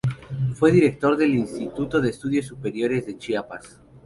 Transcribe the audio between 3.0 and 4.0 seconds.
de Chiapas.